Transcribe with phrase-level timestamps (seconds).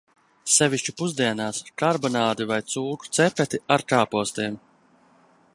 [0.53, 4.63] Sevišķi pusdienās, karbonādi vai cūku cepeti ar kāpostiem.